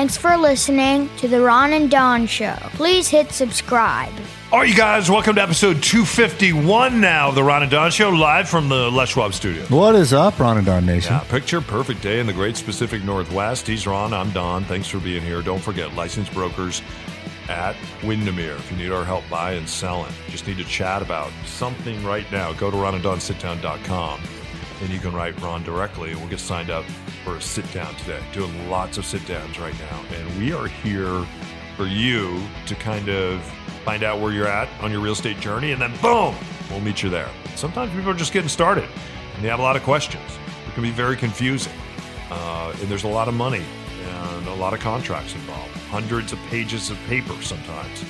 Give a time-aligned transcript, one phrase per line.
[0.00, 2.56] Thanks for listening to the Ron and Don Show.
[2.72, 4.10] Please hit subscribe.
[4.50, 8.08] All right, you guys, welcome to episode 251 now of the Ron and Don Show,
[8.08, 9.62] live from the Les Schwab studio.
[9.64, 11.12] What is up, Ron and Don Nation?
[11.12, 13.66] Yeah, picture perfect day in the great Pacific Northwest.
[13.66, 14.64] He's Ron, I'm Don.
[14.64, 15.42] Thanks for being here.
[15.42, 16.80] Don't forget, licensed brokers
[17.50, 18.54] at Windermere.
[18.54, 22.24] If you need our help buying and selling, just need to chat about something right
[22.32, 24.22] now, go to ronanddonsitdown.com
[24.80, 26.84] and you can write Ron directly and we'll get signed up
[27.24, 28.20] for a sit down today.
[28.32, 30.02] Doing lots of sit downs right now.
[30.14, 31.26] And we are here
[31.76, 33.42] for you to kind of
[33.84, 36.34] find out where you're at on your real estate journey and then boom,
[36.70, 37.28] we'll meet you there.
[37.56, 38.88] Sometimes people are just getting started
[39.34, 40.38] and they have a lot of questions.
[40.66, 41.72] It can be very confusing.
[42.30, 43.64] Uh, and there's a lot of money
[44.06, 48.04] and a lot of contracts involved, hundreds of pages of paper sometimes.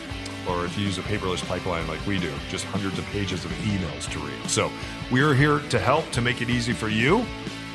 [0.48, 3.50] Or if you use a paperless pipeline like we do, just hundreds of pages of
[3.52, 4.48] emails to read.
[4.48, 4.70] So
[5.10, 7.24] we are here to help to make it easy for you.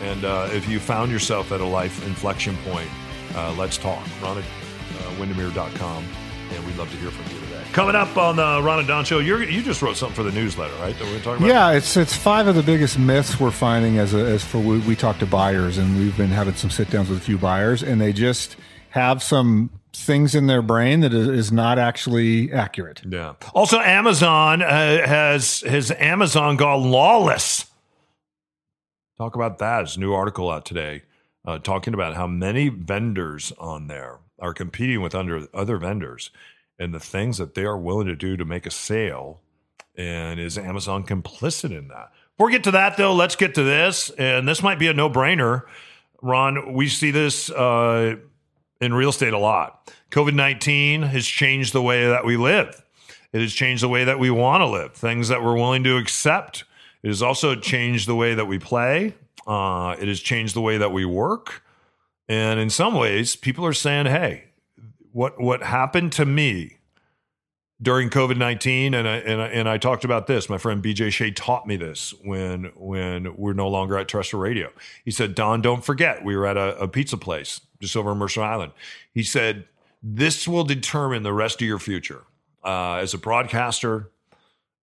[0.02, 2.90] And uh, if you found yourself at a life inflection point,
[3.36, 4.06] uh, let's talk.
[4.22, 6.06] Ron at uh, Windermere.com.
[6.52, 7.64] And we'd love to hear from you today.
[7.74, 10.76] Coming up on the Ron and Don Show, you just wrote something for the newsletter,
[10.76, 10.98] right?
[10.98, 11.48] That we're talking about?
[11.48, 14.80] Yeah, it's it's five of the biggest myths we're finding as a, as for we,
[14.80, 17.82] we talk to buyers and we've been having some sit downs with a few buyers
[17.82, 18.56] and they just
[18.92, 23.02] have some things in their brain that is, not actually accurate.
[23.08, 23.34] Yeah.
[23.54, 27.66] Also, Amazon uh, has has Amazon gone lawless.
[29.18, 29.78] Talk about that.
[29.78, 31.04] There's a new article out today
[31.46, 36.32] uh, talking about how many vendors on there are competing with under other vendors
[36.78, 39.42] and the things that they are willing to do to make a sale.
[39.96, 42.12] And is Amazon complicit in that?
[42.36, 44.10] Before we get to that, though, let's get to this.
[44.18, 45.64] And this might be a no brainer.
[46.22, 48.18] Ron, we see this uh,
[48.82, 49.94] in real estate a lot.
[50.12, 52.84] COVID 19 has changed the way that we live,
[53.34, 55.98] it has changed the way that we want to live, things that we're willing to
[55.98, 56.64] accept.
[57.04, 59.14] It has also changed the way that we play,
[59.46, 61.62] uh, it has changed the way that we work.
[62.28, 64.46] And in some ways, people are saying, hey,
[65.12, 66.78] what, what happened to me
[67.82, 70.50] during COVID nineteen, and I, and I and I talked about this.
[70.50, 74.72] My friend BJ Shea taught me this when when we're no longer at terrestrial radio.
[75.04, 78.18] He said, "Don, don't forget, we were at a, a pizza place just over in
[78.18, 78.72] Mercer Island."
[79.14, 79.66] He said,
[80.02, 82.24] "This will determine the rest of your future
[82.64, 84.10] uh, as a broadcaster,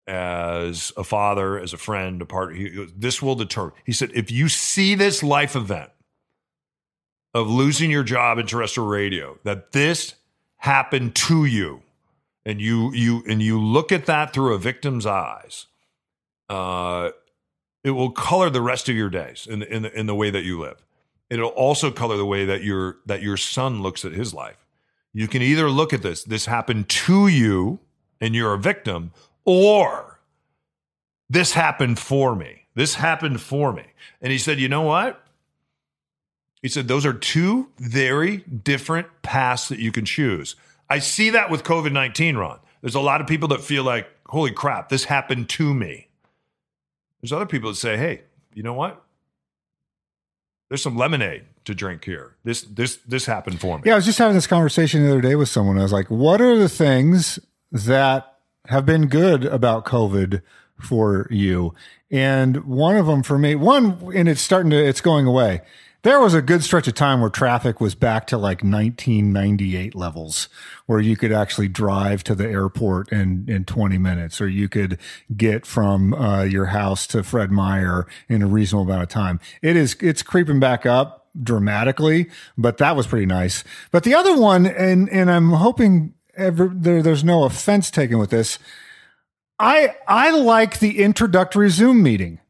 [0.06, 2.56] as a father, as a friend, a partner.
[2.56, 5.90] He, this will determine." He said, "If you see this life event
[7.32, 10.14] of losing your job in terrestrial radio, that this
[10.56, 11.82] happened to you."
[12.44, 15.66] And you you and you look at that through a victim's eyes,
[16.48, 17.10] uh,
[17.84, 20.44] it will color the rest of your days in the, in in the way that
[20.44, 20.84] you live.
[21.30, 24.56] It'll also color the way that your that your son looks at his life.
[25.14, 27.80] You can either look at this, this happened to you,
[28.20, 29.12] and you're a victim,
[29.44, 30.20] or
[31.28, 32.66] this happened for me.
[32.74, 33.84] This happened for me.
[34.22, 35.22] And he said, you know what?
[36.62, 40.56] He said, those are two very different paths that you can choose.
[40.92, 42.60] I see that with COVID 19, Ron.
[42.82, 46.08] There's a lot of people that feel like, holy crap, this happened to me.
[47.22, 49.02] There's other people that say, hey, you know what?
[50.68, 52.36] There's some lemonade to drink here.
[52.44, 53.84] This this this happened for me.
[53.86, 55.78] Yeah, I was just having this conversation the other day with someone.
[55.78, 57.38] I was like, what are the things
[57.70, 58.36] that
[58.66, 60.42] have been good about COVID
[60.78, 61.74] for you?
[62.10, 65.62] And one of them for me, one, and it's starting to, it's going away.
[66.02, 70.48] There was a good stretch of time where traffic was back to like 1998 levels,
[70.86, 74.98] where you could actually drive to the airport in, in 20 minutes, or you could
[75.36, 79.38] get from uh, your house to Fred Meyer in a reasonable amount of time.
[79.62, 83.62] It is, it's creeping back up dramatically, but that was pretty nice.
[83.92, 88.30] But the other one, and, and I'm hoping ever, there, there's no offense taken with
[88.30, 88.58] this.
[89.60, 92.40] I, I like the introductory Zoom meeting.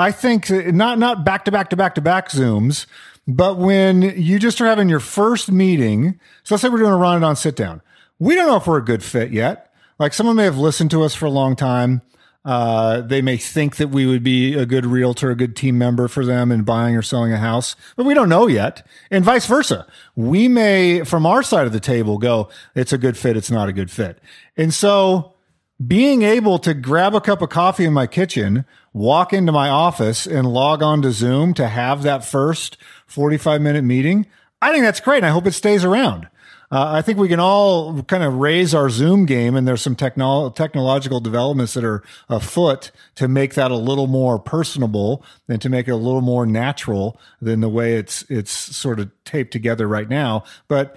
[0.00, 2.86] I think not not back to back to back to back Zooms,
[3.28, 6.18] but when you just are having your first meeting.
[6.42, 7.82] So let's say we're doing a Ron and Don sit down.
[8.18, 9.72] We don't know if we're a good fit yet.
[9.98, 12.00] Like someone may have listened to us for a long time.
[12.42, 16.08] Uh, they may think that we would be a good realtor, a good team member
[16.08, 18.86] for them in buying or selling a house, but we don't know yet.
[19.10, 19.86] And vice versa.
[20.16, 23.68] We may, from our side of the table, go, it's a good fit, it's not
[23.68, 24.18] a good fit.
[24.56, 25.34] And so
[25.84, 30.26] being able to grab a cup of coffee in my kitchen, walk into my office
[30.26, 34.26] and log on to Zoom to have that first 45 minute meeting,
[34.60, 35.18] I think that's great.
[35.18, 36.28] And I hope it stays around.
[36.72, 39.96] Uh, I think we can all kind of raise our Zoom game, and there's some
[39.96, 45.68] technol- technological developments that are afoot to make that a little more personable and to
[45.68, 49.88] make it a little more natural than the way it's it's sort of taped together
[49.88, 50.44] right now.
[50.68, 50.96] But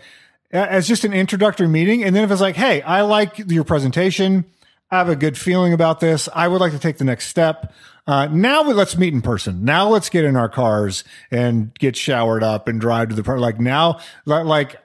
[0.51, 4.45] as just an introductory meeting, and then if it's like, hey, I like your presentation.
[4.93, 6.29] Have a good feeling about this.
[6.35, 7.73] I would like to take the next step.
[8.05, 9.65] Uh, now we- let's meet in person.
[9.65, 13.39] Now let's get in our cars and get showered up and drive to the par-
[13.39, 13.97] like now
[14.27, 14.75] like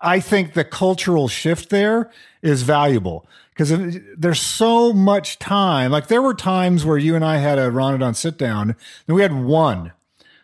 [0.00, 3.26] I think the cultural shift there is valuable
[3.56, 5.90] because there's so much time.
[5.90, 8.76] Like there were times where you and I had a Ronadon sit down
[9.08, 9.90] and we had one.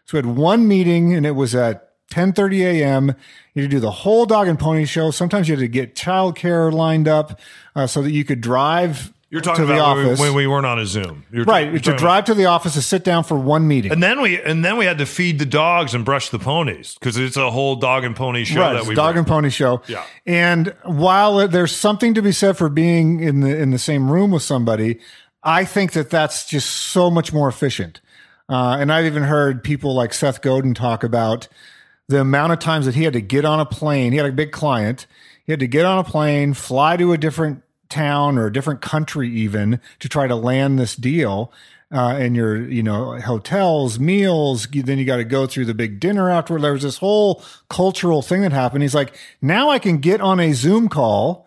[0.05, 3.15] So we had one meeting and it was at 10:30 a.m.
[3.55, 5.11] You had to do the whole dog and pony show.
[5.11, 7.41] Sometimes you had to get childcare lined up
[7.75, 10.21] uh, so that you could drive You're talking to the about when we, office.
[10.21, 11.25] when we weren't on a Zoom.
[11.33, 13.91] You're, right, you're to drive to the office to sit down for one meeting.
[13.91, 16.97] And then we and then we had to feed the dogs and brush the ponies
[17.01, 19.21] because it's a whole dog and pony show right, that it's we dog bring.
[19.21, 19.81] and pony show.
[19.89, 20.05] Yeah.
[20.27, 24.33] And while there's something to be said for being in the in the same room
[24.33, 25.01] with somebody,
[25.43, 28.03] I think that that's just so much more efficient.
[28.51, 31.49] Uh, and I've even heard people like Seth Godin talk about
[32.07, 34.13] the amount of times that he had to get on a plane.
[34.13, 35.07] He had a big client.
[35.47, 37.63] He had to get on a plane, fly to a different
[37.93, 41.53] town or a different country, even to try to land this deal.
[41.95, 44.67] Uh, and your, you know, hotels, meals.
[44.67, 46.63] Then you got to go through the big dinner afterward.
[46.63, 48.81] There was this whole cultural thing that happened.
[48.83, 51.47] He's like, now I can get on a Zoom call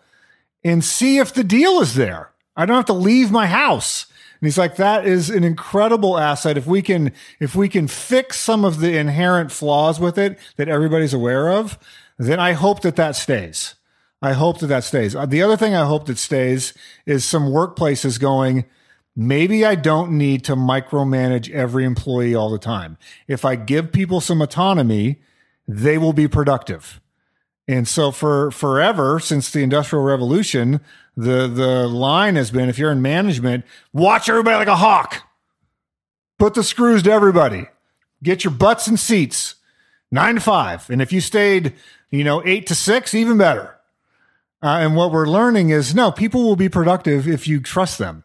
[0.62, 2.30] and see if the deal is there.
[2.56, 4.06] I don't have to leave my house.
[4.40, 6.58] And he's like, that is an incredible asset.
[6.58, 10.68] If we can, if we can fix some of the inherent flaws with it that
[10.68, 11.78] everybody's aware of,
[12.18, 13.75] then I hope that that stays.
[14.26, 15.14] I hope that that stays.
[15.14, 16.74] Uh, The other thing I hope that stays
[17.06, 18.64] is some workplaces going,
[19.14, 22.98] maybe I don't need to micromanage every employee all the time.
[23.28, 25.20] If I give people some autonomy,
[25.66, 27.00] they will be productive.
[27.68, 30.80] And so for forever since the industrial revolution,
[31.16, 35.22] the the line has been if you're in management, watch everybody like a hawk.
[36.38, 37.66] Put the screws to everybody.
[38.22, 39.54] Get your butts in seats.
[40.12, 40.90] 9 to 5.
[40.90, 41.74] And if you stayed,
[42.10, 43.75] you know, 8 to 6, even better.
[44.66, 48.24] Uh, and what we're learning is no, people will be productive if you trust them.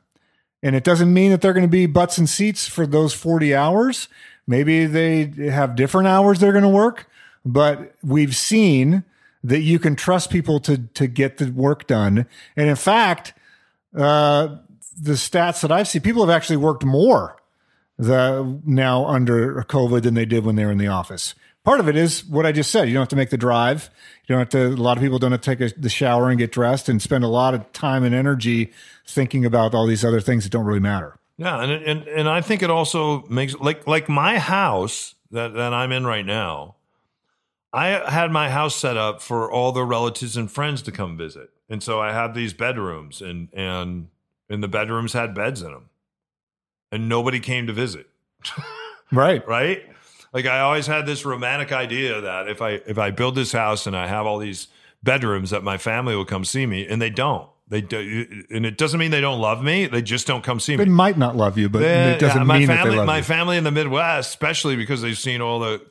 [0.64, 3.54] And it doesn't mean that they're going to be butts and seats for those 40
[3.54, 4.08] hours.
[4.48, 7.08] Maybe they have different hours they're going to work,
[7.46, 9.04] but we've seen
[9.44, 12.26] that you can trust people to to get the work done.
[12.56, 13.36] And in fact,
[13.96, 14.56] uh,
[15.00, 17.38] the stats that I've seen, people have actually worked more
[18.00, 21.36] the now under COVID than they did when they were in the office.
[21.64, 22.88] Part of it is what I just said.
[22.88, 23.92] You don't have to make the drive.
[24.26, 24.68] You don't have to.
[24.68, 27.00] A lot of people don't have to take a, the shower and get dressed and
[27.02, 28.72] spend a lot of time and energy
[29.06, 31.20] thinking about all these other things that don't really matter.
[31.38, 35.74] Yeah, and and and I think it also makes like like my house that that
[35.74, 36.76] I'm in right now.
[37.74, 41.52] I had my house set up for all the relatives and friends to come visit,
[41.70, 44.08] and so I had these bedrooms, and and
[44.50, 45.90] and the bedrooms had beds in them,
[46.92, 48.08] and nobody came to visit.
[49.14, 49.46] Right.
[49.46, 49.91] right?
[50.34, 53.86] Like I always had this romantic idea that if I if I build this house
[53.88, 54.68] and I have all these
[55.04, 57.50] bedrooms that my family will come see me, and they don't.
[57.68, 59.86] They do, and it doesn't mean they don't love me.
[59.88, 60.84] They just don't come see me.
[60.84, 62.98] They might not love you, but Yeah, it doesn't yeah, my mean family, that they
[62.98, 63.24] love my you.
[63.24, 65.82] family in the Midwest, especially because they've seen all the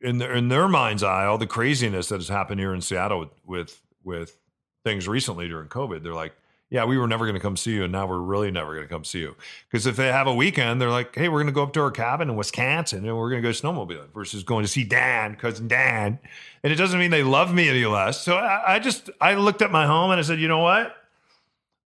[0.00, 3.18] in their in their mind's eye, all the craziness that has happened here in Seattle
[3.20, 4.38] with with, with
[4.84, 6.02] things recently during COVID.
[6.04, 6.32] They're like,
[6.72, 8.88] yeah, we were never going to come see you, and now we're really never going
[8.88, 9.36] to come see you.
[9.70, 11.80] Because if they have a weekend, they're like, hey, we're going to go up to
[11.80, 15.36] our cabin in Wisconsin and we're going to go snowmobiling versus going to see Dan,
[15.36, 16.18] cousin Dan.
[16.64, 18.22] And it doesn't mean they love me any less.
[18.22, 20.96] So I, I just I looked at my home and I said, you know what?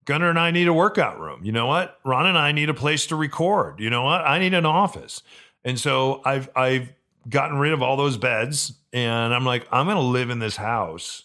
[0.04, 1.44] Gunnar and I need a workout room.
[1.44, 1.98] You know what?
[2.04, 3.80] Ron and I need a place to record.
[3.80, 4.20] You know what?
[4.20, 5.20] I need an office.
[5.64, 6.92] And so I've I've
[7.28, 11.24] gotten rid of all those beds and I'm like, I'm gonna live in this house.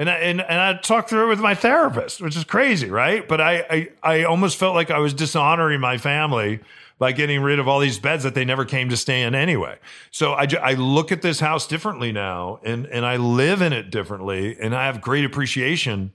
[0.00, 3.28] And I and, and I talked through it with my therapist, which is crazy, right?
[3.28, 6.60] But I, I I almost felt like I was dishonoring my family
[6.98, 9.78] by getting rid of all these beds that they never came to stay in anyway.
[10.10, 13.90] So I, I look at this house differently now and, and I live in it
[13.90, 16.12] differently and I have great appreciation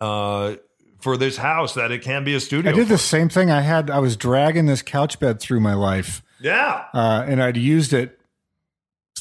[0.00, 0.56] uh,
[1.00, 2.72] for this house that it can be a studio.
[2.72, 3.50] I did the same thing.
[3.50, 6.84] I had I was dragging this couch bed through my life, Yeah.
[6.94, 8.18] uh, and I'd used it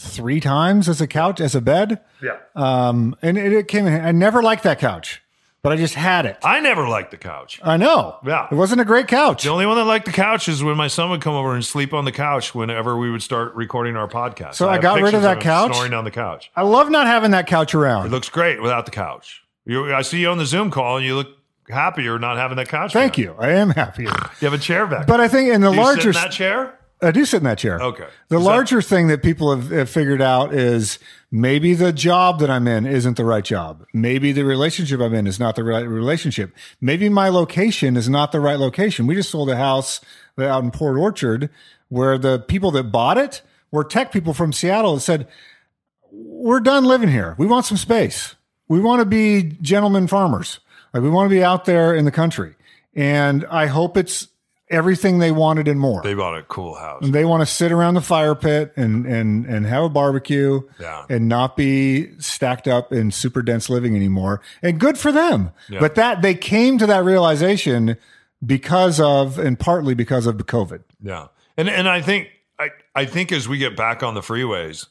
[0.04, 2.02] three times as a couch as a bed.
[2.22, 2.38] Yeah.
[2.56, 4.04] Um, and it, it came in.
[4.04, 5.22] I never liked that couch,
[5.62, 6.38] but I just had it.
[6.44, 7.60] I never liked the couch.
[7.64, 8.18] I know.
[8.26, 8.48] Yeah.
[8.52, 9.44] it wasn't a great couch.
[9.44, 11.64] The only one that liked the couch is when my son would come over and
[11.66, 14.56] sleep on the couch whenever we would start recording our podcast.
[14.56, 15.74] So I have got rid of that him couch?
[15.74, 16.52] Snoring on the couch.
[16.56, 18.06] I love not having that couch around.
[18.08, 19.42] It looks great without the couch.
[19.66, 21.30] You, I see you on the Zoom call and you look
[21.70, 22.92] happier not having that couch.
[22.94, 23.18] Thank back.
[23.20, 23.36] you.
[23.40, 24.12] I am happier.
[24.42, 25.08] You have a chair back.
[25.08, 26.78] But I think in the Do larger that chair?
[27.04, 27.80] I do sit in that chair.
[27.82, 28.08] Okay.
[28.30, 31.00] The Is that- larger thing that people have, have figured out is
[31.32, 33.86] maybe the job that I'm in isn't the right job.
[33.94, 36.52] Maybe the relationship I'm in is not the right relationship.
[36.82, 39.06] Maybe my location is not the right location.
[39.08, 40.00] We just sold a house
[40.40, 41.50] out in Port Orchard
[41.90, 43.42] where the people that bought it
[43.72, 45.28] were tech people from Seattle that said,
[46.12, 47.36] we're done living here.
[47.38, 48.36] We want some space.
[48.68, 50.60] We want to be gentlemen farmers.
[50.94, 52.56] Like we want to be out there in the country.
[52.96, 54.28] And I hope it's
[54.74, 56.02] everything they wanted and more.
[56.02, 57.04] They bought a cool house.
[57.08, 61.06] They want to sit around the fire pit and and and have a barbecue Yeah.
[61.10, 64.42] and not be stacked up in super dense living anymore.
[64.62, 65.52] And good for them.
[65.70, 65.80] Yeah.
[65.80, 67.98] But that they came to that realization
[68.46, 70.82] because of and partly because of the COVID.
[71.02, 72.28] Yeah, and and I think
[72.60, 74.88] I I think as we get back on the freeways,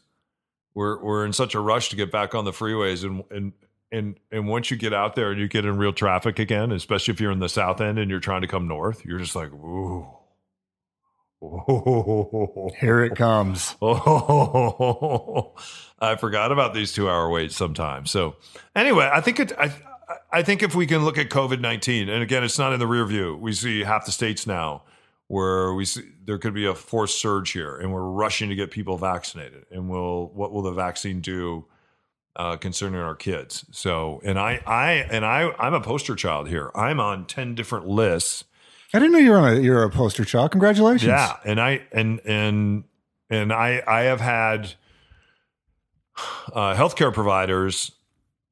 [0.75, 3.53] we're we're in such a rush to get back on the freeways, and and
[3.93, 7.13] and and once you get out there and you get in real traffic again, especially
[7.13, 9.53] if you're in the south end and you're trying to come north, you're just like,
[9.53, 10.09] ooh.
[12.81, 13.75] Here it comes.
[13.83, 15.55] Oh,
[15.99, 18.13] I forgot about these two hour waits sometimes.
[18.13, 18.37] So
[18.77, 19.73] anyway, I think it, I,
[20.31, 22.87] I think if we can look at COVID 19, and again, it's not in the
[22.87, 23.37] rear view.
[23.37, 24.85] We see half the states now
[25.27, 28.71] where we see there could be a forced surge here and we're rushing to get
[28.71, 29.65] people vaccinated.
[29.71, 31.67] And will, what will the vaccine do?
[32.35, 33.67] Uh, concerning our kids.
[33.73, 36.71] So, and I, I, and I, I'm a poster child here.
[36.75, 38.45] I'm on 10 different lists
[38.95, 40.51] I didn't know you were on a you're a poster child.
[40.51, 41.09] Congratulations.
[41.09, 42.85] yeah, and I and and
[43.31, 44.75] and I I have had
[46.53, 47.93] uh, healthcare providers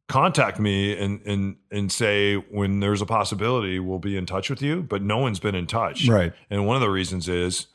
[0.08, 4.62] contact me and and and say when there's a possibility we'll be in touch with
[4.62, 6.08] you, but no one's been in touch.
[6.08, 6.32] Right.
[6.48, 7.66] And one of the reasons is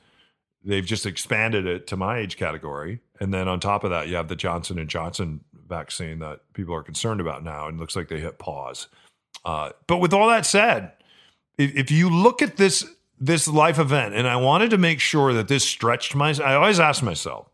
[0.63, 4.15] they've just expanded it to my age category, and then on top of that, you
[4.15, 8.07] have the Johnson and Johnson vaccine that people are concerned about now, and looks like
[8.07, 8.87] they hit pause.
[9.43, 10.91] Uh, but with all that said,
[11.57, 12.85] if, if you look at this
[13.19, 16.35] this life event, and I wanted to make sure that this stretched my.
[16.43, 17.49] I always ask myself,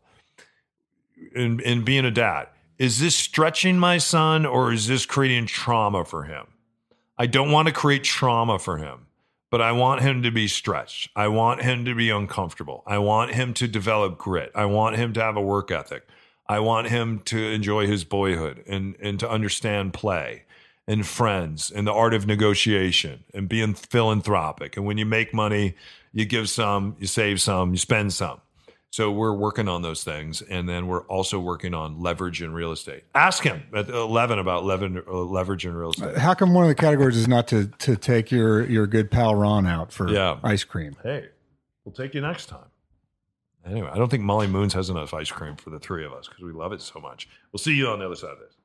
[1.34, 6.04] in in being a dad, is this stretching my son or is this creating trauma
[6.04, 6.46] for him?
[7.16, 9.06] I don't want to create trauma for him,
[9.50, 11.10] but I want him to be stretched.
[11.14, 12.82] I want him to be uncomfortable.
[12.86, 14.50] I want him to develop grit.
[14.54, 16.08] I want him to have a work ethic.
[16.46, 20.44] I want him to enjoy his boyhood and, and to understand play
[20.86, 24.76] and friends and the art of negotiation and being philanthropic.
[24.76, 25.74] And when you make money,
[26.12, 28.40] you give some, you save some, you spend some.
[28.90, 32.72] So we're working on those things, and then we're also working on leverage in real
[32.72, 33.04] estate.
[33.14, 36.18] Ask him at eleven about leverage, leverage in real estate.
[36.18, 39.34] How come one of the categories is not to to take your your good pal
[39.34, 40.38] Ron out for Yeah.
[40.42, 40.94] ice cream?
[41.02, 41.28] Hey,
[41.86, 42.66] we'll take you next time.
[43.64, 46.28] Anyway, I don't think Molly Moon's has enough ice cream for the three of us
[46.28, 47.28] because we love it so much.
[47.52, 48.56] We'll see you on the other side of this.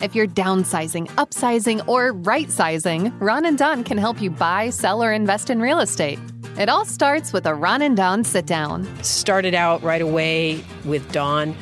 [0.00, 5.02] If you're downsizing, upsizing, or right sizing, Ron and Don can help you buy, sell,
[5.02, 6.20] or invest in real estate.
[6.56, 8.86] It all starts with a Ron and Don sit down.
[9.02, 11.52] started out right away with Don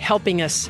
[0.00, 0.68] helping us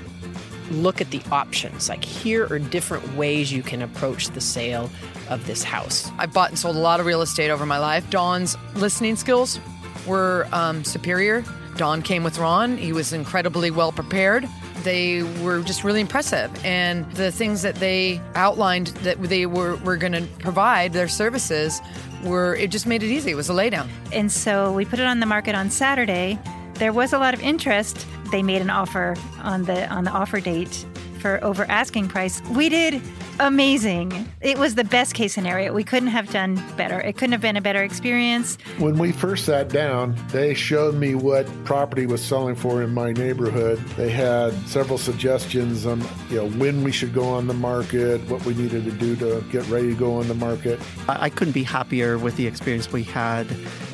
[0.71, 1.89] look at the options.
[1.89, 4.91] Like, here are different ways you can approach the sale
[5.31, 6.11] of this house.
[6.19, 8.09] I've bought and sold a lot of real estate over my life.
[8.11, 9.59] Don's listening skills
[10.07, 11.45] were um, superior.
[11.77, 12.77] Don came with Ron.
[12.77, 14.49] He was incredibly well prepared.
[14.83, 16.51] They were just really impressive.
[16.65, 21.81] And the things that they outlined that they were, were going to provide, their services,
[22.23, 23.33] were, it just made it easy.
[23.33, 23.89] It was a laydown.
[24.13, 26.39] And so we put it on the market on Saturday.
[26.75, 28.07] There was a lot of interest.
[28.31, 30.85] They made an offer on the on the offer date
[31.25, 32.43] for over asking price.
[32.51, 33.01] We did
[33.41, 34.29] amazing.
[34.43, 35.73] It was the best case scenario.
[35.73, 37.01] We couldn't have done better.
[37.01, 38.59] It couldn't have been a better experience.
[38.77, 43.13] When we first sat down, they showed me what property was selling for in my
[43.13, 43.79] neighborhood.
[43.97, 48.45] They had several suggestions on, you know, when we should go on the market, what
[48.45, 50.79] we needed to do to get ready to go on the market.
[51.09, 53.47] I I couldn't be happier with the experience we had.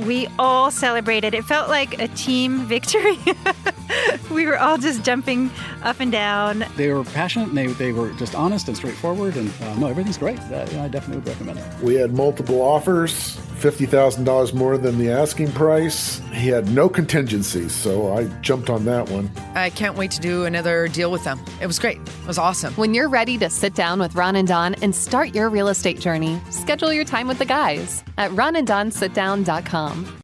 [0.04, 1.32] We all celebrated.
[1.32, 3.18] It felt like a team victory.
[4.30, 5.50] we were all just jumping
[5.82, 6.64] up and down.
[6.76, 9.36] They were passionate and they, they were just honest and straightforward.
[9.36, 10.38] And uh, no, everything's great.
[10.40, 11.82] Uh, I definitely would recommend it.
[11.82, 16.20] We had multiple offers, $50,000 more than the asking price.
[16.32, 19.30] He had no contingencies, so I jumped on that one.
[19.54, 21.40] I can't wait to do another deal with them.
[21.60, 21.98] It was great.
[21.98, 22.72] It was awesome.
[22.74, 26.00] When you're ready to sit down with Ron and Don and start your real estate
[26.00, 30.19] journey, schedule your time with the guys at ronanddonsitdown.com.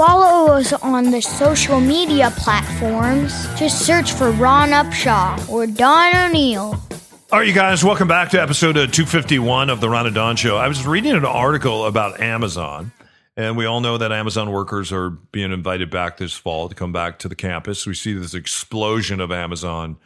[0.00, 3.46] Follow us on the social media platforms.
[3.58, 6.82] Just search for Ron Upshaw or Don O'Neill.
[7.30, 10.36] All right, you guys, welcome back to episode uh, 251 of the Ron and Don
[10.36, 10.56] Show.
[10.56, 12.92] I was reading an article about Amazon,
[13.36, 16.92] and we all know that Amazon workers are being invited back this fall to come
[16.92, 17.86] back to the campus.
[17.86, 19.98] We see this explosion of Amazon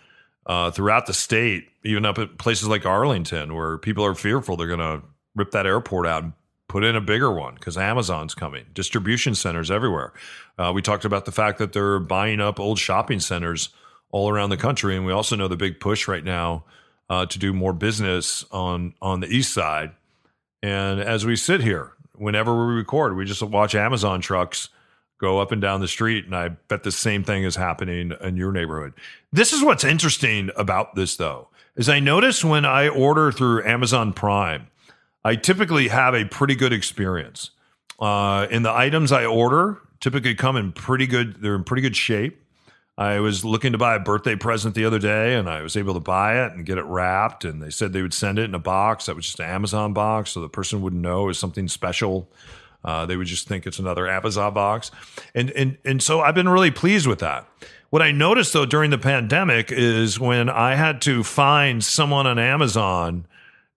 [0.45, 4.67] uh, throughout the state, even up at places like Arlington, where people are fearful they're
[4.67, 6.33] going to rip that airport out and
[6.75, 8.67] put in a bigger one because Amazon's coming.
[8.75, 10.13] Distribution centers everywhere.
[10.59, 13.69] Uh, we talked about the fact that they're buying up old shopping centers
[14.11, 16.65] all around the country, and we also know the big push right now
[17.09, 19.93] uh, to do more business on on the east side.
[20.65, 24.69] And as we sit here, whenever we record, we just watch Amazon trucks
[25.21, 28.37] go up and down the street, and I bet the same thing is happening in
[28.37, 28.95] your neighborhood.
[29.33, 34.13] This is what's interesting about this, though, is I notice when I order through Amazon
[34.13, 34.67] Prime,
[35.25, 37.51] I typically have a pretty good experience.
[37.99, 41.41] Uh, and the items I order typically come in pretty good.
[41.41, 42.41] They're in pretty good shape.
[42.97, 45.95] I was looking to buy a birthday present the other day and I was able
[45.95, 47.45] to buy it and get it wrapped.
[47.45, 49.93] And they said they would send it in a box that was just an Amazon
[49.93, 52.29] box so the person wouldn't know it was something special.
[52.85, 54.91] Uh, they would just think it's another Amazon box.
[55.35, 57.49] And, and, and so I've been really pleased with that.
[57.91, 62.39] What I noticed though during the pandemic is when I had to find someone on
[62.39, 63.27] Amazon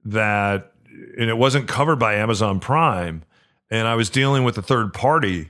[0.06, 0.74] that,
[1.18, 3.24] and it wasn't covered by Amazon Prime,
[3.70, 5.50] and I was dealing with a third party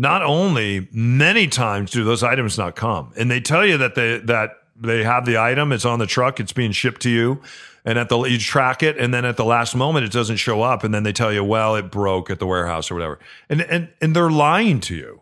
[0.00, 3.12] not only many times do those items not come.
[3.18, 6.40] And they tell you that they that they have the item it's on the truck
[6.40, 7.42] it's being shipped to you
[7.84, 10.62] and at the you track it and then at the last moment it doesn't show
[10.62, 13.18] up and then they tell you well it broke at the warehouse or whatever.
[13.50, 15.20] And and and they're lying to you.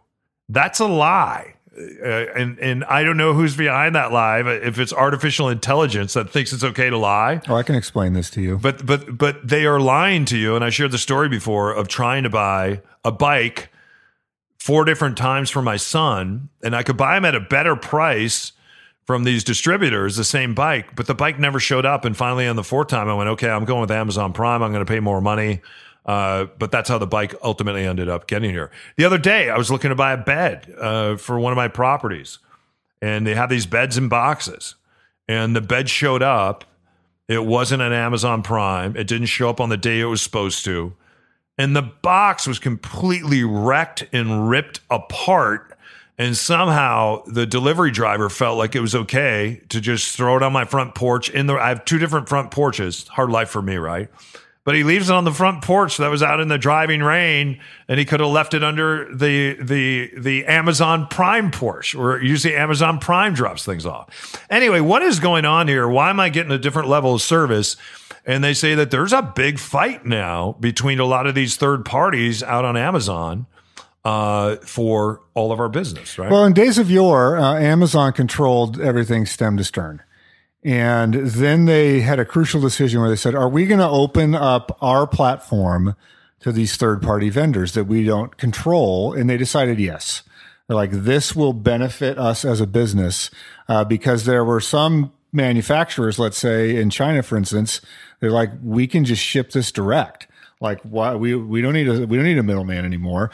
[0.49, 2.07] That's a lie uh,
[2.37, 4.41] and and I don't know who's behind that lie.
[4.41, 8.31] If it's artificial intelligence that thinks it's okay to lie, Oh, I can explain this
[8.31, 8.59] to you.
[8.59, 10.57] but but but they are lying to you.
[10.57, 13.71] And I shared the story before of trying to buy a bike
[14.59, 18.53] four different times for my son, and I could buy him at a better price
[19.07, 22.05] from these distributors, the same bike, but the bike never showed up.
[22.05, 24.63] And finally, on the fourth time, I went, okay, I'm going with Amazon Prime.
[24.63, 25.63] I'm going to pay more money.
[26.09, 28.71] Uh, but that's how the bike ultimately ended up getting here.
[28.97, 31.69] The other day, I was looking to buy a bed uh, for one of my
[31.69, 32.39] properties,
[33.03, 34.75] and they have these beds in boxes.
[35.29, 36.65] And the bed showed up.
[37.29, 38.97] It wasn't an Amazon Prime.
[38.97, 40.95] It didn't show up on the day it was supposed to.
[41.59, 45.77] And the box was completely wrecked and ripped apart.
[46.17, 50.55] And somehow the delivery driver felt like it was okay to just throw it on
[50.55, 51.29] my front porch.
[51.29, 53.07] In the, I have two different front porches.
[53.09, 54.09] Hard life for me, right?
[54.69, 57.59] But he leaves it on the front porch that was out in the driving rain,
[57.89, 62.55] and he could have left it under the the the Amazon Prime porch, where usually
[62.55, 64.45] Amazon Prime drops things off.
[64.51, 65.89] Anyway, what is going on here?
[65.89, 67.79] Why am I getting a different level of service?
[68.27, 71.87] And they say that there's a big fight now between a lot of these third
[71.87, 73.47] parties out on Amazon
[74.05, 76.31] uh, for all of our business, right?
[76.31, 80.03] Well, in days of yore, uh, Amazon controlled everything stem to stern.
[80.69, 84.35] And then they had a crucial decision where they said, are we going to open
[84.35, 85.97] up our platform
[86.41, 89.15] to these third party vendors that we don't control?
[89.15, 90.25] And they decided yes.
[90.67, 93.31] They're like, this will benefit us as a business
[93.67, 97.81] uh, because there were some manufacturers, let's say in China, for instance,
[98.21, 100.27] they're like, we can just ship this direct.
[100.61, 103.31] Like, why we we don't need a we don't need a middleman anymore.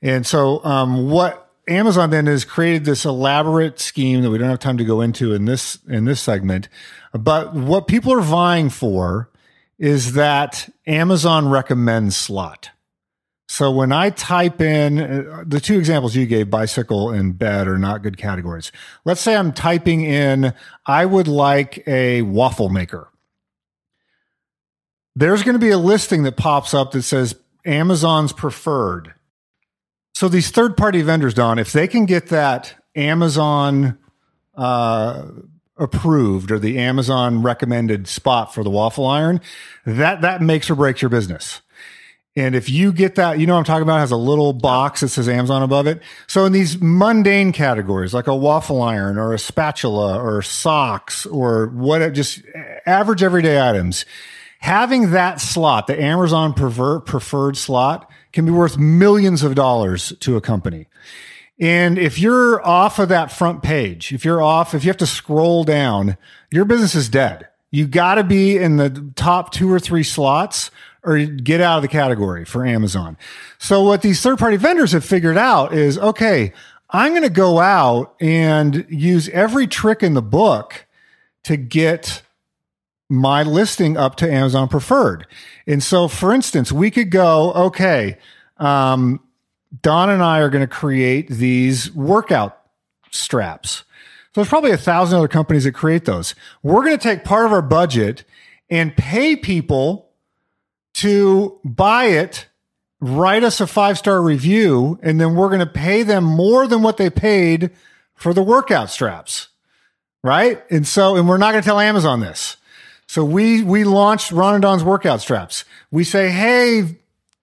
[0.00, 4.58] And so, um, what Amazon then has created this elaborate scheme that we don't have
[4.58, 6.68] time to go into in this in this segment.
[7.12, 9.30] But what people are vying for
[9.78, 12.70] is that Amazon recommends slot.
[13.50, 17.78] So when I type in uh, the two examples you gave, bicycle and bed, are
[17.78, 18.70] not good categories.
[19.06, 20.52] Let's say I'm typing in,
[20.84, 23.08] I would like a waffle maker.
[25.16, 29.14] There's going to be a listing that pops up that says Amazon's preferred.
[30.18, 33.96] So these third party vendors, Don, if they can get that Amazon
[34.56, 35.26] uh,
[35.76, 39.40] approved or the Amazon recommended spot for the waffle iron,
[39.86, 41.60] that that makes or breaks your business.
[42.34, 45.02] And if you get that, you know what I'm talking about, has a little box
[45.02, 46.02] that says Amazon above it.
[46.26, 51.68] So in these mundane categories, like a waffle iron or a spatula or socks or
[51.68, 52.42] what, just
[52.86, 54.04] average everyday items,
[54.58, 60.36] having that slot, the Amazon prefer, preferred slot, can be worth millions of dollars to
[60.36, 60.86] a company.
[61.58, 65.08] And if you're off of that front page, if you're off, if you have to
[65.08, 66.16] scroll down,
[66.48, 67.48] your business is dead.
[67.72, 70.70] You got to be in the top two or three slots
[71.02, 73.16] or get out of the category for Amazon.
[73.58, 76.52] So what these third party vendors have figured out is, okay,
[76.90, 80.86] I'm going to go out and use every trick in the book
[81.42, 82.22] to get
[83.08, 85.26] my listing up to Amazon preferred.
[85.66, 88.18] And so, for instance, we could go, okay,
[88.58, 89.20] um,
[89.82, 92.58] Don and I are going to create these workout
[93.10, 93.84] straps.
[94.34, 96.34] So there's probably a thousand other companies that create those.
[96.62, 98.24] We're going to take part of our budget
[98.70, 100.10] and pay people
[100.94, 102.46] to buy it,
[103.00, 106.82] write us a five star review, and then we're going to pay them more than
[106.82, 107.70] what they paid
[108.14, 109.48] for the workout straps.
[110.22, 110.62] Right.
[110.70, 112.56] And so, and we're not going to tell Amazon this.
[113.08, 115.64] So we we launched Ron and Don's workout straps.
[115.90, 116.98] We say, hey,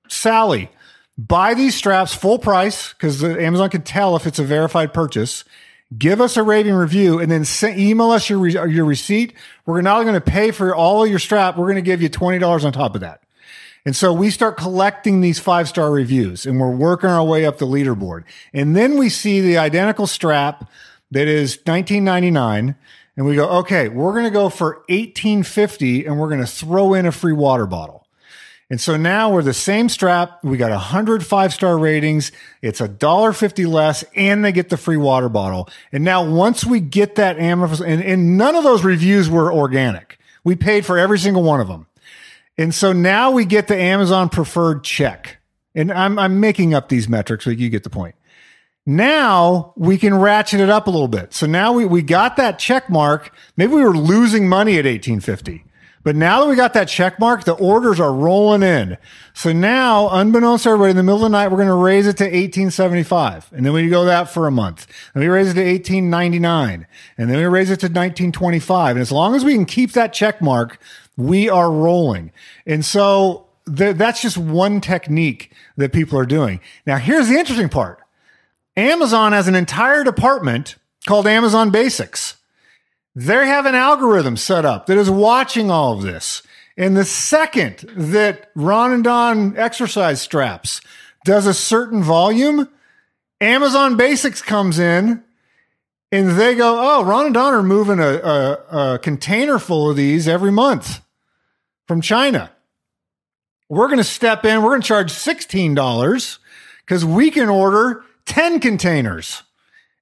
[0.08, 0.70] Sally,
[1.18, 5.44] buy these straps full price because Amazon can tell if it's a verified purchase.
[5.98, 9.34] Give us a raving review and then send, email us your re- your receipt.
[9.66, 11.58] We're not going to pay for all of your strap.
[11.58, 13.24] We're going to give you twenty dollars on top of that.
[13.86, 17.58] And so we start collecting these five star reviews and we're working our way up
[17.58, 18.24] the leaderboard.
[18.54, 20.70] And then we see the identical strap
[21.12, 22.76] that is 1999
[23.18, 26.94] and we go, okay, we're going to go for 1850 and we're going to throw
[26.94, 28.06] in a free water bottle.
[28.70, 30.44] And so now we're the same strap.
[30.44, 32.32] We got 100 five star ratings.
[32.64, 35.70] It's a dollar fifty less and they get the free water bottle.
[35.92, 40.18] And now once we get that Amazon and, and none of those reviews were organic.
[40.44, 41.86] We paid for every single one of them.
[42.58, 45.38] And so now we get the Amazon preferred check.
[45.76, 48.16] And I'm, I'm making up these metrics, but you get the point.
[48.86, 51.34] Now we can ratchet it up a little bit.
[51.34, 53.34] So now we, we got that check mark.
[53.58, 55.66] Maybe we were losing money at 1850.
[56.06, 58.96] But now that we got that check mark, the orders are rolling in.
[59.34, 62.06] So now, unbeknownst to everybody, in the middle of the night, we're going to raise
[62.06, 63.52] it to 1875.
[63.52, 64.86] And then we go that for a month.
[65.16, 66.86] And we raise it to 1899.
[67.18, 68.98] And then we raise it to 1925.
[68.98, 70.80] And as long as we can keep that check mark,
[71.18, 72.32] we are rolling.
[72.68, 76.60] And so th- that's just one technique that people are doing.
[76.86, 78.05] Now, here's the interesting part.
[78.78, 82.38] Amazon has an entire department called Amazon Basics.
[83.16, 86.42] They have an algorithm set up that is watching all of this.
[86.78, 90.82] And the second that Ron and Don exercise straps
[91.24, 92.68] does a certain volume,
[93.40, 95.24] Amazon Basics comes in
[96.12, 99.96] and they go, Oh, Ron and Don are moving a, a, a container full of
[99.96, 101.02] these every month
[101.88, 102.52] from China.
[103.70, 104.62] We're going to step in.
[104.62, 106.38] We're going to charge $16
[106.86, 109.44] because we can order 10 containers.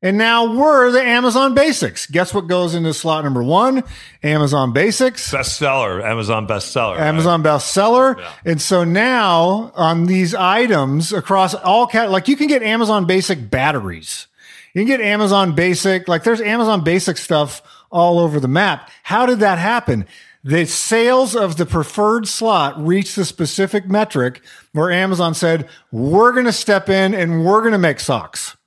[0.02, 2.08] And now we're the Amazon Basics.
[2.08, 3.86] Guess what goes into slot number one?
[4.22, 5.32] Amazon Basics.
[5.32, 6.98] Bestseller, Amazon bestseller.
[6.98, 7.08] right?
[7.08, 8.22] Amazon bestseller.
[8.44, 13.50] And so now on these items across all cat, like you can get Amazon basic
[13.50, 14.28] batteries.
[14.74, 18.90] You can get Amazon basic, like there's Amazon basic stuff all over the map.
[19.04, 20.06] How did that happen?
[20.44, 24.42] The sales of the preferred slot reached the specific metric
[24.74, 28.58] where Amazon said, we're going to step in and we're going to make socks.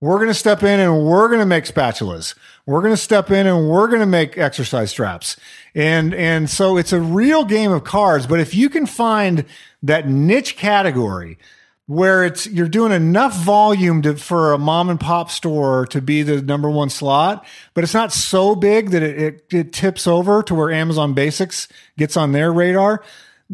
[0.00, 2.34] We're going to step in and we're going to make spatulas.
[2.66, 5.36] We're going to step in and we're going to make exercise straps.
[5.74, 8.26] And, and so it's a real game of cards.
[8.26, 9.44] But if you can find
[9.82, 11.38] that niche category
[11.86, 16.22] where it's, you're doing enough volume to, for a mom and pop store to be
[16.22, 20.42] the number one slot, but it's not so big that it, it, it tips over
[20.42, 21.68] to where Amazon basics
[21.98, 23.02] gets on their radar.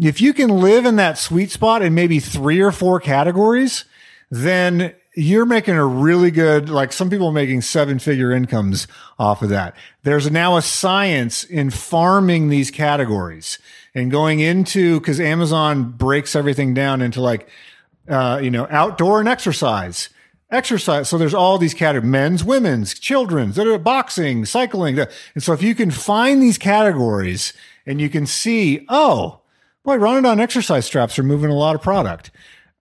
[0.00, 3.84] If you can live in that sweet spot in maybe three or four categories,
[4.30, 8.86] then you're making a really good, like some people making seven figure incomes
[9.18, 9.74] off of that.
[10.04, 13.58] There's now a science in farming these categories
[13.92, 17.48] and going into, cause Amazon breaks everything down into like,
[18.10, 20.10] uh, you know, outdoor and exercise.
[20.50, 21.08] Exercise.
[21.08, 24.98] So there's all these categories, men's, women's, children's, boxing, cycling.
[24.98, 27.52] And so if you can find these categories
[27.86, 29.40] and you can see, oh,
[29.84, 32.32] boy, and Don exercise straps are moving a lot of product.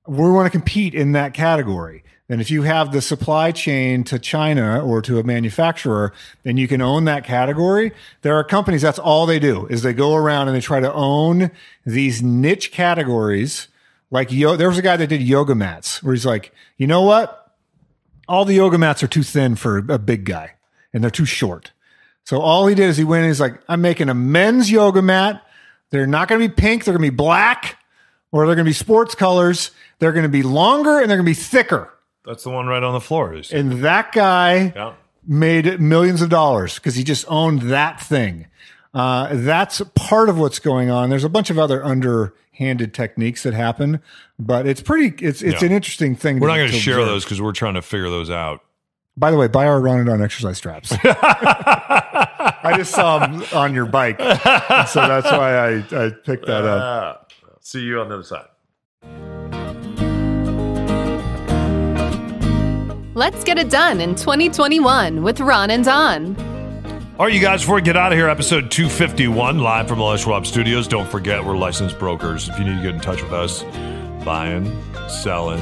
[0.08, 2.04] We want to compete in that category.
[2.32, 6.13] And if you have the supply chain to China or to a manufacturer
[6.46, 9.94] and you can own that category, there are companies that's all they do is they
[9.94, 11.50] go around and they try to own
[11.86, 13.68] these niche categories.
[14.12, 17.02] Like yo, there was a guy that did yoga mats where he's like, you know
[17.04, 17.54] what?
[18.28, 20.54] All the yoga mats are too thin for a big guy
[20.93, 21.72] and they're too short.
[22.26, 25.02] So all he did is he went and he's like, I'm making a men's yoga
[25.02, 25.43] mat.
[25.89, 26.84] They're not going to be pink.
[26.86, 27.78] They're going to be black
[28.32, 29.72] or they're going to be sports colors.
[29.98, 31.91] They're going to be longer and they're going to be thicker.
[32.26, 33.34] That's the one right on the floor.
[33.52, 34.93] And that guy Yeah.
[35.26, 38.45] made millions of dollars because he just owned that thing.
[38.93, 41.10] Uh, that's part of what's going on.
[41.10, 41.84] There's a bunch of other
[42.60, 44.02] underhanded techniques that happen,
[44.38, 45.26] but it's pretty.
[45.26, 45.67] It's it's Yeah.
[45.67, 46.39] an interesting thing.
[46.39, 47.08] We're not going to share observe.
[47.08, 48.62] those because we're trying to figure those out.
[49.17, 50.93] By the way, buy our Run and On exercise straps.
[51.04, 54.26] I just saw them on your bike, so
[55.08, 57.28] that's why I, I picked that up.
[57.32, 58.45] Ah, see you on the other side.
[63.15, 66.36] Let's get it done in 2021 with Ron and Don.
[67.20, 70.06] All right, you guys, before we get out of here, episode 251, live from the
[70.06, 70.88] Les Schwab Studios.
[70.88, 72.48] Don't forget, we're licensed brokers.
[72.48, 73.64] If you need to get in touch with us,
[74.24, 74.74] buying,
[75.10, 75.60] selling,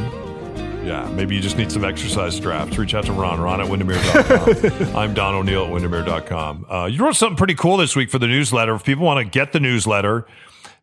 [0.85, 2.77] yeah, maybe you just need some exercise straps.
[2.77, 4.95] Reach out to Ron, ron at windermere.com.
[4.95, 6.67] I'm Don O'Neill at windermere.com.
[6.69, 8.75] Uh, you wrote something pretty cool this week for the newsletter.
[8.75, 10.27] If people want to get the newsletter,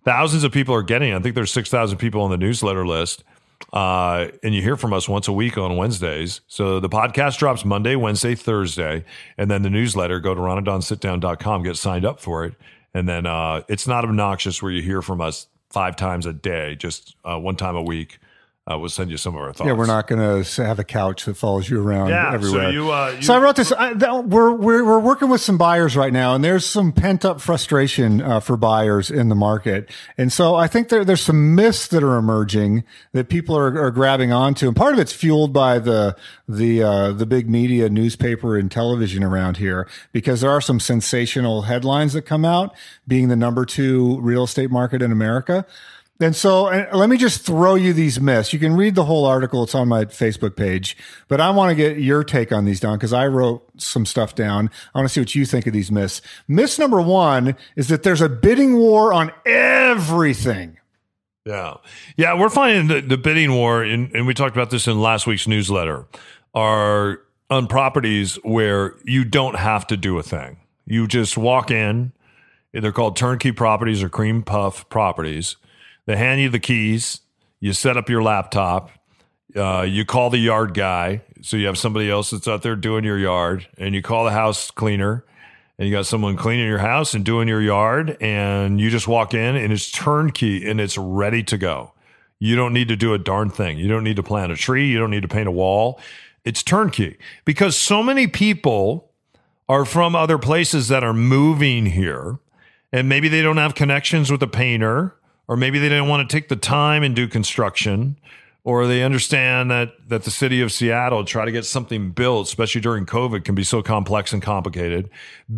[0.04, 1.14] thousands of people are getting it.
[1.14, 3.22] I think there's 6,000 people on the newsletter list.
[3.72, 6.40] Uh, and you hear from us once a week on Wednesdays.
[6.46, 9.04] So the podcast drops Monday, Wednesday, Thursday,
[9.36, 12.54] and then the newsletter, go to ronanddonsitdown.com, get signed up for it.
[12.94, 16.76] And then uh, it's not obnoxious where you hear from us five times a day,
[16.76, 18.18] just uh, one time a week.
[18.66, 19.66] Uh, we'll send you some of our thoughts.
[19.66, 22.70] Yeah, we're not going to have a couch that follows you around Yeah, so everywhere.
[22.72, 23.70] you, uh, you- So I wrote this.
[23.72, 27.26] I, that, we're, we're we're working with some buyers right now, and there's some pent
[27.26, 29.90] up frustration uh, for buyers in the market.
[30.16, 33.90] And so I think there, there's some myths that are emerging that people are, are
[33.90, 36.16] grabbing onto, and part of it's fueled by the
[36.48, 41.62] the uh, the big media, newspaper, and television around here, because there are some sensational
[41.62, 42.74] headlines that come out,
[43.06, 45.66] being the number two real estate market in America.
[46.20, 48.52] And so and let me just throw you these myths.
[48.52, 49.64] You can read the whole article.
[49.64, 50.96] It's on my Facebook page,
[51.26, 54.34] but I want to get your take on these, Don, because I wrote some stuff
[54.34, 54.70] down.
[54.94, 56.22] I want to see what you think of these myths.
[56.46, 60.78] Myth number one is that there's a bidding war on everything.
[61.44, 61.74] Yeah.
[62.16, 62.38] Yeah.
[62.38, 65.48] We're finding the, the bidding war, and, and we talked about this in last week's
[65.48, 66.06] newsletter,
[66.54, 70.58] are on properties where you don't have to do a thing.
[70.86, 72.12] You just walk in.
[72.72, 75.56] They're called turnkey properties or cream puff properties.
[76.06, 77.20] They hand you the keys.
[77.60, 78.90] You set up your laptop.
[79.56, 81.22] Uh, you call the yard guy.
[81.42, 84.32] So you have somebody else that's out there doing your yard, and you call the
[84.32, 85.24] house cleaner
[85.78, 89.34] and you got someone cleaning your house and doing your yard and you just walk
[89.34, 91.92] in and it's turnkey and it's ready to go.
[92.38, 93.78] You don't need to do a darn thing.
[93.78, 94.86] You don't need to plant a tree.
[94.88, 96.00] You don't need to paint a wall.
[96.44, 99.10] It's turnkey because so many people
[99.68, 102.38] are from other places that are moving here
[102.92, 105.16] and maybe they don't have connections with a painter
[105.48, 108.16] or maybe they didn't want to take the time and do construction
[108.64, 112.80] or they understand that that the city of Seattle try to get something built, especially
[112.80, 115.10] during COVID, can be so complex and complicated.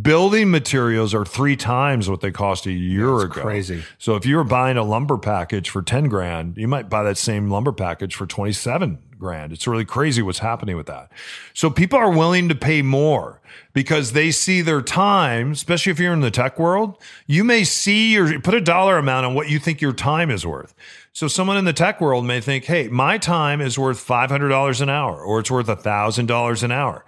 [0.03, 3.42] Building materials are three times what they cost a year ago.
[3.42, 3.85] crazy.
[3.99, 7.16] So if you were buying a lumber package for ten grand, you might buy that
[7.16, 9.53] same lumber package for twenty seven grand.
[9.53, 11.11] It's really crazy what's happening with that.
[11.55, 13.41] So people are willing to pay more
[13.73, 18.13] because they see their time, especially if you're in the tech world, you may see
[18.13, 20.75] your put a dollar amount on what you think your time is worth.
[21.13, 24.91] So someone in the tech world may think, "Hey, my time is worth $500 an
[24.91, 27.05] hour or it's worth $1,000 an hour."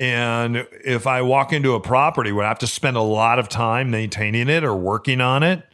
[0.00, 3.48] And if I walk into a property where I have to spend a lot of
[3.48, 5.64] time maintaining it or working on it,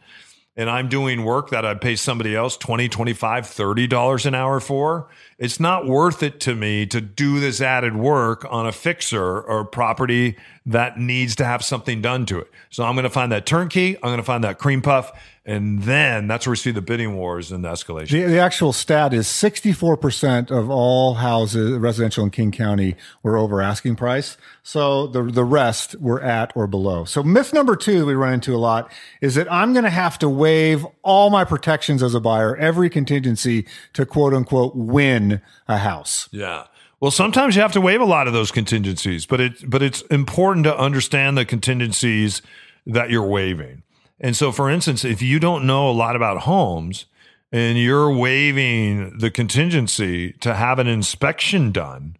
[0.57, 4.59] and I'm doing work that I'd pay somebody else 20, 25, 30 dollars an hour
[4.59, 9.41] for, it's not worth it to me to do this added work on a fixer
[9.41, 12.49] or property that needs to have something done to it.
[12.69, 15.11] So I'm going to find that turnkey, I'm going to find that cream puff,
[15.47, 18.09] and then that's where we see the bidding wars and the escalation.
[18.09, 23.61] The, the actual stat is 64% of all houses, residential in King County, were over
[23.61, 24.37] asking price.
[24.63, 27.05] So the, the rest were at or below.
[27.05, 30.17] So myth number two we run into a lot is that I'm going to have
[30.19, 35.24] to waive all my protections as a buyer, every contingency to quote unquote win
[35.67, 36.29] a house.
[36.31, 36.65] Yeah.
[36.99, 40.01] Well, sometimes you have to waive a lot of those contingencies, but it but it's
[40.03, 42.41] important to understand the contingencies
[42.85, 43.83] that you're waiving.
[44.19, 47.05] And so, for instance, if you don't know a lot about homes
[47.51, 52.15] and you're waiving the contingency to have an inspection done,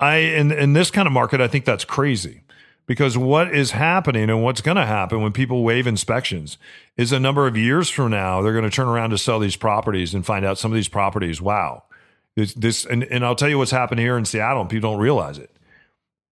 [0.00, 2.42] I in in this kind of market, I think that's crazy.
[2.86, 6.56] Because what is happening and what's going to happen when people waive inspections
[6.96, 9.56] is a number of years from now, they're going to turn around to sell these
[9.56, 11.82] properties and find out some of these properties, wow,
[12.38, 15.00] this, this and, and I'll tell you what's happened here in Seattle, and people don't
[15.00, 15.50] realize it.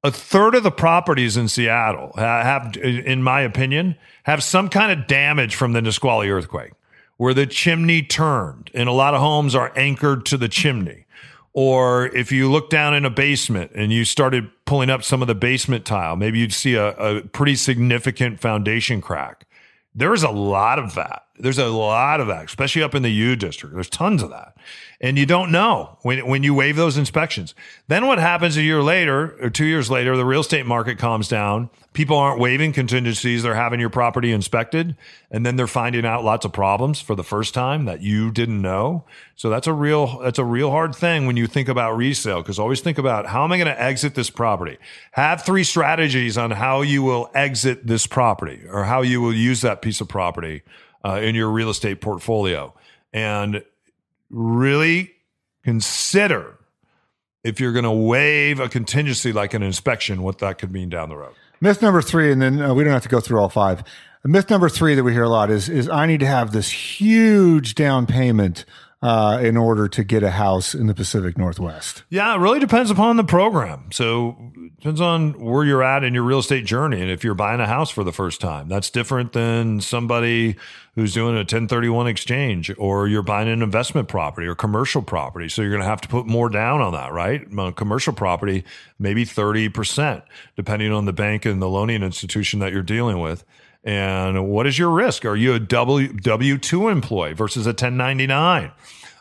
[0.05, 5.09] A third of the properties in Seattle have, in my opinion, have some kind of
[5.09, 6.73] damage from the Nisqually earthquake,
[7.16, 11.07] where the chimney turned, and a lot of homes are anchored to the chimney.
[11.53, 15.29] Or if you look down in a basement and you started pulling up some of
[15.29, 19.47] the basement tile, maybe you'd see a, a pretty significant foundation crack.
[19.95, 21.26] There is a lot of that.
[21.38, 23.75] There's a lot of that, especially up in the U district.
[23.75, 24.57] There's tons of that.
[25.01, 27.55] And you don't know when, when you waive those inspections.
[27.87, 31.29] Then what happens a year later or two years later, the real estate market calms
[31.29, 31.68] down.
[31.92, 33.42] People aren't waiving contingencies.
[33.42, 34.96] They're having your property inspected
[35.31, 38.62] and then they're finding out lots of problems for the first time that you didn't
[38.62, 39.05] know.
[39.35, 42.42] So that's a real, that's a real hard thing when you think about resale.
[42.42, 44.79] Cause always think about how am I going to exit this property?
[45.12, 49.61] Have three strategies on how you will exit this property or how you will use
[49.61, 50.62] that piece of property
[51.07, 52.75] uh, in your real estate portfolio.
[53.12, 53.62] And
[54.31, 55.12] really
[55.62, 56.59] consider
[57.45, 61.09] if you're going to waive a contingency like an inspection, what that could mean down
[61.09, 61.35] the road.
[61.61, 63.85] Myth number three, and then uh, we don't have to go through all five.
[64.25, 66.71] Myth number three that we hear a lot is is I need to have this
[66.71, 68.64] huge down payment
[69.02, 72.02] uh, in order to get a house in the Pacific Northwest.
[72.09, 73.92] Yeah, it really depends upon the program.
[73.92, 77.00] So depends on where you're at in your real estate journey.
[77.00, 80.56] And if you're buying a house for the first time, that's different than somebody
[80.94, 85.48] who's doing a 1031 exchange or you're buying an investment property or commercial property.
[85.48, 87.46] So you're going to have to put more down on that, right?
[87.56, 88.64] On commercial property,
[88.98, 90.22] maybe 30%,
[90.56, 93.44] depending on the bank and the loaning institution that you're dealing with.
[93.87, 95.25] And what is your risk?
[95.25, 98.72] Are you a W W two employee versus a 1099?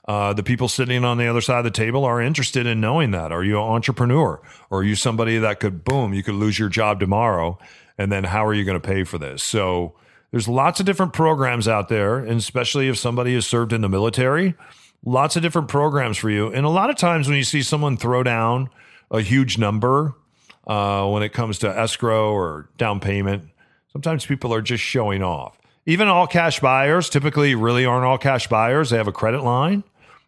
[0.08, 3.12] Uh, the people sitting on the other side of the table are interested in knowing
[3.12, 3.32] that.
[3.32, 4.41] Are you an entrepreneur?
[4.69, 7.60] Or are you somebody that could, boom, you could lose your job tomorrow?
[7.97, 9.43] And then how are you going to pay for this?
[9.43, 9.93] So
[10.32, 13.89] there's lots of different programs out there, and especially if somebody has served in the
[13.89, 14.56] military,
[15.04, 16.51] lots of different programs for you.
[16.51, 18.69] And a lot of times when you see someone throw down
[19.12, 20.15] a huge number
[20.67, 23.49] uh, when it comes to escrow or down payment,
[23.95, 25.58] sometimes people are just showing off.
[25.86, 28.89] Even all cash buyers typically really aren't all cash buyers.
[28.89, 29.86] They have a credit line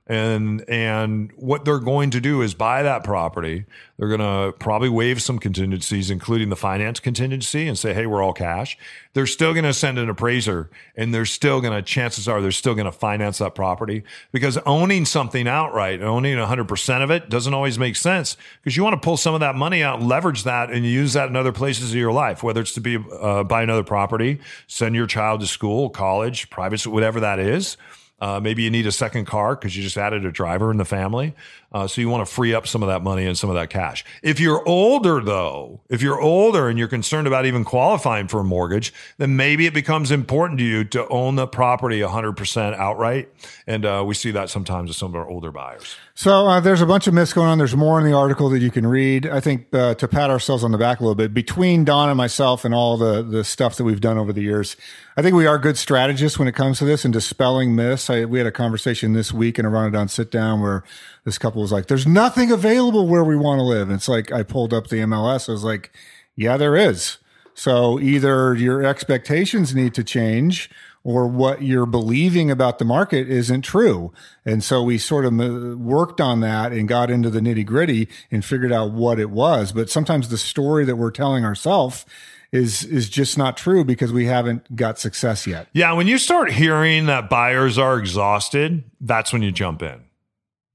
[0.07, 3.65] and and what they're going to do is buy that property.
[3.97, 8.23] They're going to probably waive some contingencies including the finance contingency and say hey we're
[8.23, 8.77] all cash.
[9.13, 12.51] They're still going to send an appraiser and they're still going to chances are they're
[12.51, 14.03] still going to finance that property.
[14.31, 18.93] Because owning something outright owning 100% of it doesn't always make sense because you want
[18.93, 21.89] to pull some of that money out leverage that and use that in other places
[21.91, 25.47] of your life whether it's to be uh, buy another property send your child to
[25.47, 27.77] school college private whatever that is
[28.19, 30.85] uh, maybe you need a second car because you just added a driver in the
[30.85, 31.35] family.
[31.71, 33.69] Uh, so you want to free up some of that money and some of that
[33.69, 34.03] cash.
[34.23, 38.43] If you're older, though, if you're older and you're concerned about even qualifying for a
[38.43, 43.29] mortgage, then maybe it becomes important to you to own the property 100% outright.
[43.67, 45.95] And uh, we see that sometimes with some of our older buyers.
[46.17, 47.59] So uh, there's a bunch of myths going on.
[47.59, 49.27] There's more in the article that you can read.
[49.27, 52.17] I think uh, to pat ourselves on the back a little bit, between Don and
[52.17, 54.75] myself and all the the stuff that we've done over the years,
[55.15, 58.09] I think we are good strategists when it comes to this and dispelling myths.
[58.09, 60.83] I, we had a conversation this week in a Ron and Don sit down where
[61.23, 64.31] this couple was like, "There's nothing available where we want to live." And it's like
[64.31, 65.47] I pulled up the MLS.
[65.47, 65.91] I was like,
[66.35, 67.19] "Yeah, there is."
[67.53, 70.71] So either your expectations need to change
[71.07, 74.11] or what you're believing about the market isn't true.
[74.43, 78.09] And so we sort of uh, worked on that and got into the nitty gritty
[78.29, 79.71] and figured out what it was.
[79.71, 82.05] But sometimes the story that we're telling ourselves
[82.51, 85.69] is is just not true because we haven't got success yet.
[85.71, 90.03] Yeah, when you start hearing that buyers are exhausted, that's when you jump in.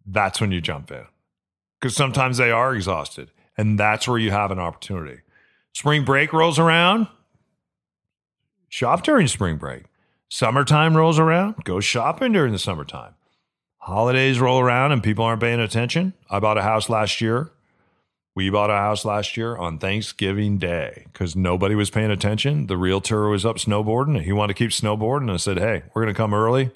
[0.07, 1.05] That's when you jump in.
[1.79, 5.21] Because sometimes they are exhausted, and that's where you have an opportunity.
[5.75, 7.07] Spring break rolls around,
[8.71, 9.85] shop during spring break.
[10.35, 13.12] Summertime rolls around, go shopping during the summertime.
[13.77, 16.14] Holidays roll around and people aren't paying attention.
[16.31, 17.51] I bought a house last year.
[18.35, 22.66] We bought a house last year on Thanksgiving Day because nobody was paying attention.
[22.66, 25.25] The realtor was up snowboarding and he wanted to keep snowboarding.
[25.25, 26.71] And I said, Hey, we're going to come early.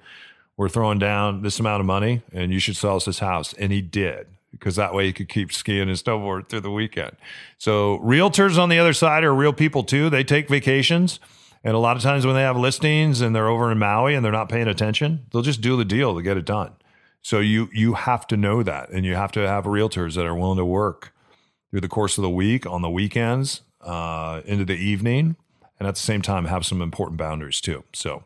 [0.59, 3.55] We're throwing down this amount of money and you should sell us this house.
[3.55, 7.16] And he did because that way he could keep skiing and snowboarding through the weekend.
[7.57, 10.11] So realtors on the other side are real people too.
[10.11, 11.21] They take vacations.
[11.64, 14.25] And a lot of times when they have listings and they're over in Maui and
[14.25, 16.73] they're not paying attention, they'll just do the deal to get it done.
[17.23, 20.35] So you you have to know that, and you have to have realtors that are
[20.35, 21.12] willing to work
[21.71, 25.35] through the course of the week, on the weekends, uh, into the evening,
[25.81, 27.83] and at the same time have some important boundaries too.
[27.92, 28.23] So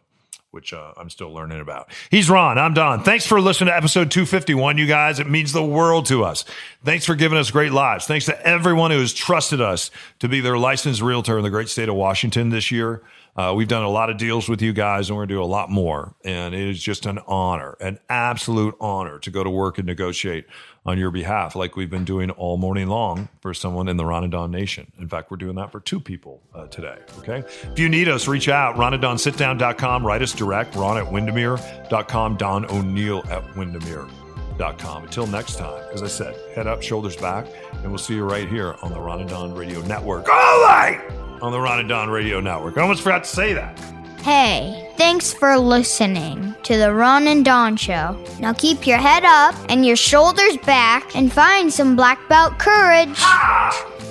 [0.51, 1.91] which uh, I'm still learning about.
[2.11, 2.59] He's Ron.
[2.59, 3.05] I'm Don.
[3.05, 5.21] Thanks for listening to episode 251, you guys.
[5.21, 6.45] It means the world to us.
[6.85, 8.07] Thanks for giving us great lives.
[8.07, 11.69] Thanks to everyone who has trusted us to be their licensed realtor in the great
[11.69, 13.03] state of Washington this year.
[13.37, 15.43] Uh, we've done a lot of deals with you guys, and we're going to do
[15.43, 16.17] a lot more.
[16.25, 20.47] And it is just an honor, an absolute honor to go to work and negotiate
[20.87, 24.25] on your behalf, like we've been doing all morning long for someone in the Ron
[24.25, 24.93] and Don Nation.
[24.99, 26.97] In fact, we're doing that for two people uh, today.
[27.19, 27.45] Okay.
[27.71, 33.23] If you need us, reach out, ronanddonsitdown.com, write us direct, ron at windermere.com, Don O'Neill
[33.29, 35.05] at windermere.com.
[35.05, 38.49] Until next time, as I said, head up, shoulders back, and we'll see you right
[38.49, 40.29] here on the Ron and Don Radio Network.
[40.29, 41.01] All right
[41.43, 42.77] on the Ron and Don Radio Network.
[42.77, 43.79] I almost forgot to say that.
[44.23, 48.23] Hey, thanks for listening to the Ron and Don Show.
[48.39, 53.17] Now keep your head up and your shoulders back and find some black belt courage.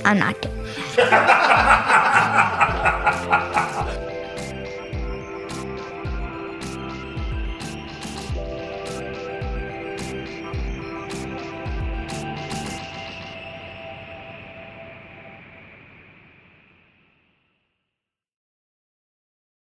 [0.03, 0.57] I'm not kidding.